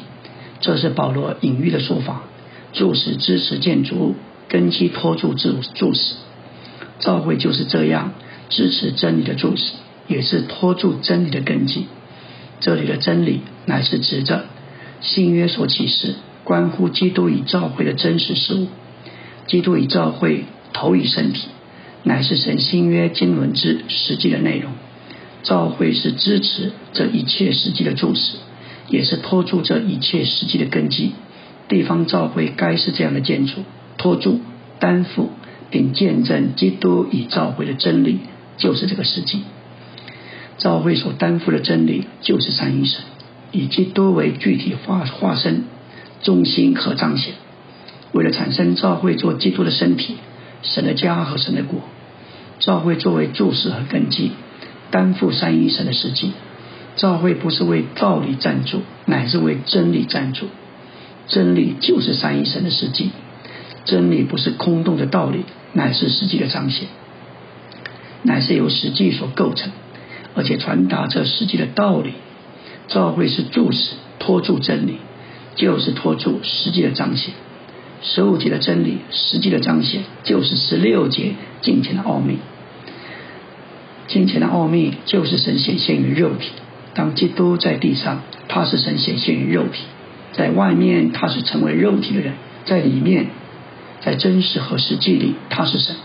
[0.60, 2.22] 这是保罗隐喻的说法。
[2.72, 4.14] 注释支持建筑物，
[4.48, 6.14] 根基托住注注释。
[7.00, 8.12] 教会就是这样
[8.48, 9.72] 支持真理的注释，
[10.06, 11.86] 也是托住真理的根基。
[12.60, 14.46] 这里的真理乃是指着
[15.00, 16.14] 新约所启示
[16.44, 18.68] 关乎基督与教会的真实事物。
[19.46, 21.48] 基督与教会头与身体，
[22.02, 24.72] 乃是神新约经纶之实际的内容。
[25.42, 28.38] 教会是支持这一切实际的注释，
[28.88, 31.12] 也是托住这一切实际的根基。
[31.68, 33.62] 地方教会该是这样的建筑，
[33.98, 34.40] 托住、
[34.78, 35.30] 担负
[35.70, 38.20] 并见证基督与教会的真理，
[38.56, 39.40] 就是这个实际。
[40.58, 43.02] 教会所担负的真理就是三一神，
[43.52, 45.64] 以及多为具体化化身、
[46.22, 47.34] 中心和彰显。
[48.12, 50.16] 为了产生教会做基督的身体、
[50.62, 51.80] 神的家和神的国，
[52.60, 54.32] 教会作为注释和根基。
[54.90, 56.30] 担负三一神的实际，
[56.94, 60.46] 教会不是为道理赞助，乃是为真理赞助。
[61.26, 63.10] 真理就是三一神的实际，
[63.84, 66.86] 真理不是空洞的道理，乃是实际的彰显，
[68.22, 69.72] 乃是由实际所构成，
[70.34, 72.12] 而且传达这实际的道理。
[72.86, 74.98] 教会是注释托住真理，
[75.54, 77.32] 就是托住实际的彰显。
[78.02, 81.32] 十五节的真理，实际的彰显，就是十六节
[81.62, 82.36] 金钱的奥秘。
[84.06, 86.50] 金钱的奥秘就是神显现于肉体。
[86.92, 89.84] 当基督在地上，他是神显现于肉体；
[90.32, 92.34] 在外面，他是成为肉体的人；
[92.66, 93.28] 在里面，
[94.02, 95.96] 在真实和实际里，他是神。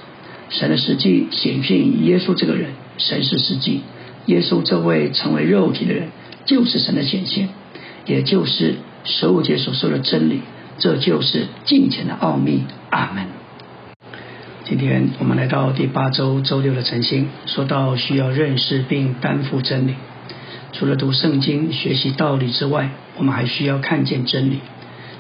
[0.50, 3.82] 神的实际显现于耶稣这个人，神是实际。
[4.26, 6.10] 耶稣这位成为肉体的人，
[6.46, 7.50] 就是神的显现，
[8.06, 10.42] 也就是十五节所说的真理。
[10.78, 12.64] 这就是金钱的奥秘。
[12.90, 13.26] 阿门。
[14.64, 19.96] 今天我们来到第八周周六的晨星，说到需要认识并担负真理。
[20.72, 24.60] 除了读圣经、学习道理之外，我们还需要看见真理。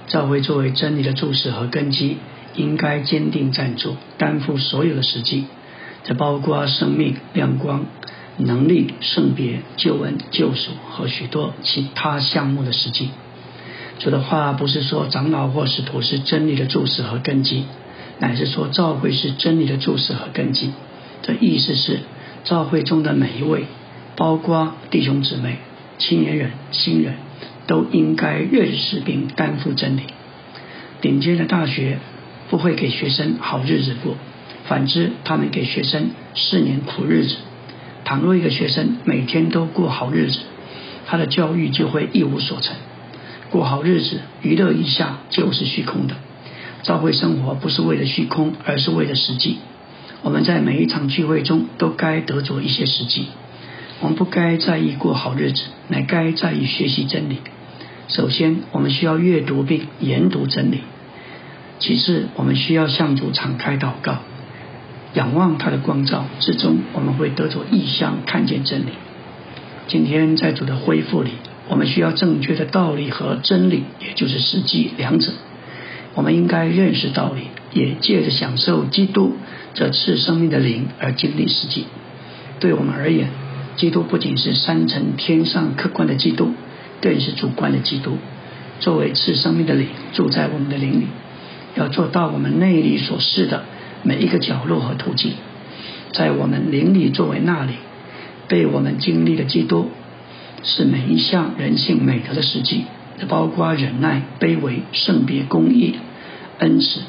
[0.07, 2.17] 教会作为真理的注释和根基，
[2.55, 5.45] 应该坚定站住，担负所有的实际。
[6.03, 7.85] 这包括生命、亮光、
[8.39, 13.09] 能力、圣别、救恩、救赎和许多其他项目的实际。
[13.99, 17.65] 主的话不是说长老或使徒是真理的注释和根基，
[18.19, 20.71] 乃是说教会是真理的注释和根基。
[21.21, 21.99] 这意思是
[22.43, 23.65] 教会中的每一位，
[24.15, 25.57] 包括弟兄姊妹、
[25.99, 27.13] 青年人、新人。
[27.67, 30.01] 都应该认识并担负真理。
[31.01, 31.99] 顶尖的大学
[32.49, 34.15] 不会给学生好日子过，
[34.67, 37.35] 反之，他们给学生四年苦日子。
[38.09, 40.39] 倘若一个学生每天都过好日子，
[41.05, 42.75] 他的教育就会一无所成。
[43.51, 46.15] 过好日子，娱乐一下就是虚空的。
[46.81, 49.59] 教会生活不是为了虚空，而是为了实际。
[50.23, 53.27] 我们在每一场聚会中都该得着一些实际。
[53.99, 57.37] 我们不该在意过好日子，乃该在意学习真理。
[58.07, 60.77] 首先，我们需要阅读并研读真理；
[61.77, 64.17] 其次，我们需要向主敞开祷告，
[65.13, 68.91] 仰望他的光照之中，我们会得着意象，看见真理。
[69.87, 71.31] 今天在主的恢复里，
[71.67, 75.31] 我们需要正确的道理和真理，也就是实际两者。
[76.13, 79.37] 我们应该认识道理，也借着享受基督
[79.73, 81.85] 这次生命的灵而经历实际。
[82.59, 83.29] 对我们而言，
[83.77, 86.53] 基督不仅是三层天上客观的基督。
[87.01, 88.17] 更是主观的基督，
[88.81, 91.07] 作为赐生命的灵，住在我们的灵里，
[91.75, 93.63] 要做到我们内里所示的
[94.03, 95.33] 每一个角落和途径，
[96.13, 97.73] 在我们灵里作为那里
[98.47, 99.89] 被我们经历的基督，
[100.63, 102.85] 是每一项人性美德的实际，
[103.27, 105.95] 包括忍耐、卑微、圣别、公义、
[106.59, 107.01] 恩慈。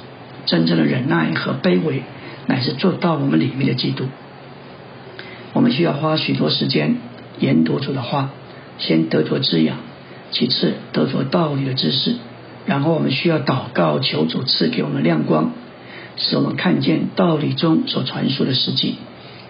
[0.47, 2.03] 真正的忍耐和卑微，
[2.47, 4.05] 乃是做到我们里面的基督。
[5.53, 6.97] 我们需要花许多时间
[7.39, 8.31] 研读主的话。
[8.79, 9.77] 先得着滋养，
[10.31, 12.15] 其次得着道理的知识，
[12.65, 15.53] 然后我们需要祷告求主赐给我们亮光，
[16.21, 18.95] 使我们看见道理中所传输的实际，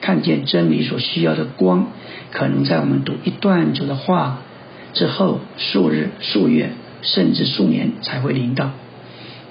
[0.00, 1.88] 看见真理所需要的光，
[2.30, 4.38] 可能在我们读一段主的话
[4.94, 6.70] 之后数日、数月，
[7.02, 8.70] 甚至数年才会临到。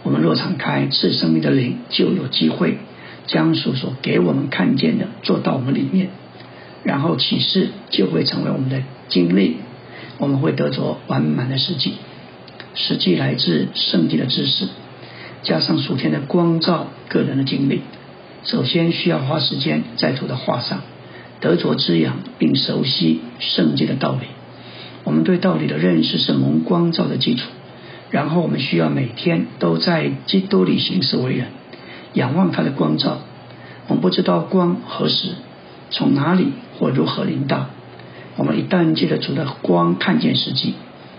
[0.04, 2.78] 我们若敞开赐生命的灵，就有机会
[3.28, 6.08] 将所所给我们看见的做到我们里面，
[6.84, 9.58] 然后启示就会成为我们的经历。
[10.18, 11.94] 我们会得着完满的实际，
[12.76, 14.68] 实际来自圣经的知识，
[15.44, 17.82] 加上属天的光照，个人的经历。
[18.44, 20.82] 首先需要花时间在主的话上
[21.40, 24.28] 得着滋养，并熟悉圣经的道理。
[25.04, 27.48] 我们对道理的认识是蒙光照的基础。
[28.12, 31.48] 然后我们需要每天都在基督里行事为人，
[32.14, 33.20] 仰望他的光照。
[33.88, 35.30] 我们不知道光何时、
[35.92, 36.48] 从哪里
[36.80, 37.68] 或如何临到。
[38.36, 40.74] 我们一旦借着主的光看见实际，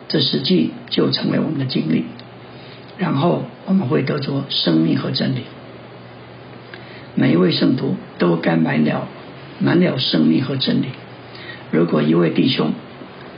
[0.08, 2.06] 这实际就成为我们的经历，
[3.00, 5.40] 然后我们会得着生命和真理。
[7.14, 9.08] 每一位圣徒都该满了
[9.58, 10.88] 满了生命和真理。
[11.70, 12.74] 如果一位弟兄、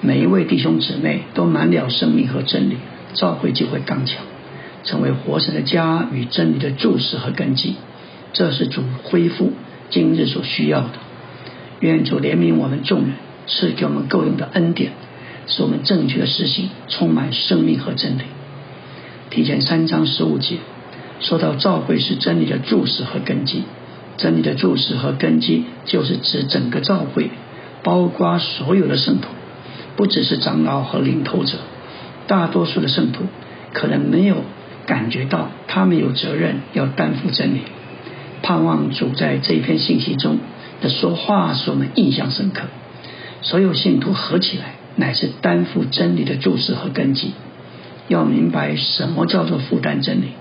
[0.01, 2.79] 每一位弟兄姊妹都满了生命和真理，
[3.15, 4.25] 教会就会刚强，
[4.83, 7.77] 成为活神的家与真理的注释和根基。
[8.33, 9.53] 这是主恢复
[9.91, 10.95] 今日所需要的。
[11.79, 13.13] 愿主怜悯我们众人。
[13.45, 14.93] 赐给我们够用的恩典，
[15.49, 18.23] 使我们正确的实行，充满生命和真理。
[19.33, 20.59] 提前三章十五节
[21.21, 23.63] 说到，教会是真理的注释和根基。
[24.19, 27.31] 真理的注释和根基，就是指整个教会，
[27.83, 29.29] 包括所有的圣徒，
[29.97, 31.57] 不只是长老和领头者。
[32.27, 33.23] 大多数的圣徒
[33.73, 34.45] 可能没有
[34.85, 37.63] 感觉到，他们有责任要担负真理。
[38.43, 40.41] 盼望主在这一篇信息中
[40.83, 42.65] 的说话，使我们印象深刻。
[43.41, 47.33] 所有信徒合起来，乃是担负真理的注释和根基。
[48.13, 50.33] 要明白什么叫做负担真理。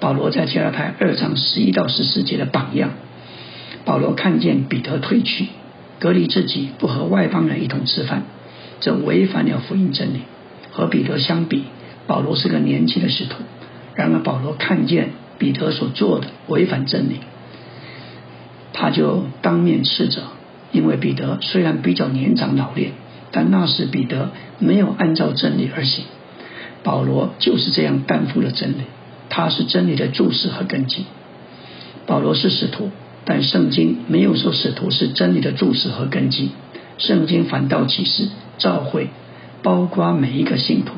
[0.00, 2.90] 保罗在加拉太二章十一到十四节的榜样。
[3.84, 5.46] 保罗看见彼得退去，
[6.00, 8.24] 隔离自己，不和外邦人一同吃饭，
[8.80, 10.22] 这违反了福音真理。
[10.72, 11.64] 和彼得相比，
[12.06, 13.36] 保罗是个年轻的使徒。
[13.94, 17.20] 然而保罗看见彼得所做的违反真理，
[18.72, 20.22] 他就当面斥责。
[20.72, 22.90] 因为彼得虽然比较年长老练，
[23.30, 26.04] 但那时彼得没有按照真理而行。
[26.84, 28.82] 保罗就是这样担负了真理，
[29.28, 31.06] 他是真理的注释和根基。
[32.06, 32.90] 保罗是使徒，
[33.24, 36.50] 但圣经没有说使徒是真理的注释和根基。
[36.98, 38.28] 圣经反倒启示，
[38.58, 39.08] 教会
[39.62, 40.92] 包括每一个信徒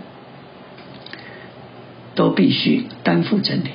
[2.17, 3.71] 都必须担负真理。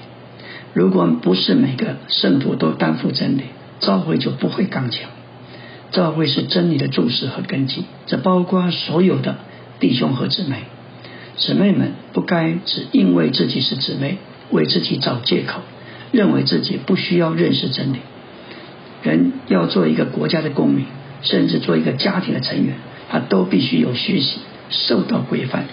[0.74, 3.44] 如果不是每个圣徒都担负真理，
[3.80, 5.10] 教会就不会刚强。
[5.92, 9.38] 教会是真理的注释和根基，这包括所有的
[9.80, 10.64] 弟兄和姊妹。
[11.38, 14.18] 姊妹们不该只因为自己是姊妹，
[14.52, 15.62] 为自己找借口，
[16.12, 17.98] 认为自己不需要认识真理。
[19.04, 20.86] 人要做一个国家的公民，
[21.22, 22.76] 甚至做一个家庭的成员，
[23.10, 25.66] 他都必须有学习，受到规范。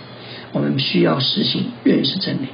[0.53, 2.47] 我们需要实行认识真理。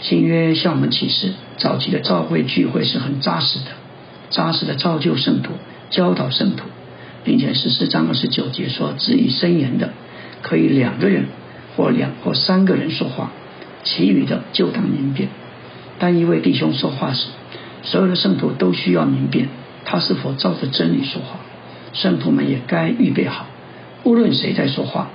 [0.00, 3.66] 新约向我们启示，早期的教会聚会是很扎实的，
[4.30, 5.52] 扎实的造就圣徒。
[5.90, 6.64] 教导圣徒，
[7.24, 9.94] 并且十四章二十九节说：“只以声言的，
[10.42, 11.26] 可以两个人
[11.78, 13.30] 或两或三个人说话，
[13.84, 15.28] 其余的就当明辨。
[16.00, 17.28] 当一位弟兄说话时，
[17.82, 19.48] 所有的圣徒都需要明辨
[19.84, 21.38] 他是否照着真理说话。
[21.92, 23.46] 圣徒们也该预备好，
[24.02, 25.10] 无论谁在说话，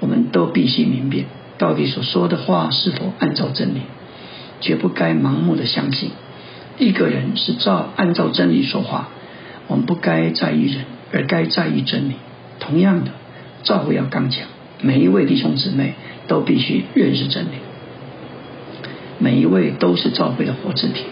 [0.00, 1.26] 我们都必须明辨
[1.58, 3.82] 到底所说的话是否按照真理，
[4.62, 6.12] 绝不该盲目的相信
[6.78, 9.08] 一个人是照按照真理说话。”
[9.68, 12.14] 我们不该在意人，而该在意真理。
[12.60, 13.10] 同样的，
[13.64, 14.46] 教会要刚强，
[14.82, 15.94] 每一位弟兄姊妹
[16.28, 17.58] 都必须认识真理。
[19.18, 21.04] 每一位都是教会的活肢体，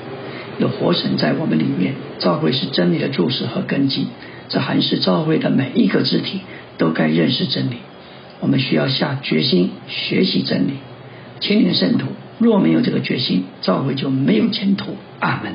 [0.59, 1.95] 有活神在我们里面。
[2.19, 4.07] 教会是真理的注释和根基，
[4.49, 6.41] 这还是教会的每一个肢体
[6.79, 7.77] 都该认识真理。
[8.41, 10.75] 我们需要下决心学习真理。
[11.41, 12.07] 青年圣徒
[12.39, 14.97] 若没有这个决心，教会就没有前途。
[15.21, 15.55] 阿门。